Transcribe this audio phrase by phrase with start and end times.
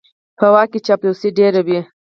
[0.37, 1.79] په واک کې چاپلوسي ډېره وي.